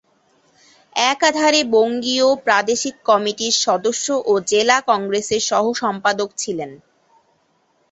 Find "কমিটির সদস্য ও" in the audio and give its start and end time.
3.05-4.39